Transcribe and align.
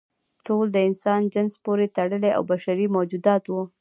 ټول 0.45 0.65
د 0.71 0.77
انسان 0.89 1.21
جنس 1.33 1.53
پورې 1.65 1.85
تړلي 1.97 2.29
او 2.37 2.41
بشري 2.51 2.87
موجودات 2.95 3.43
وو. 3.47 3.61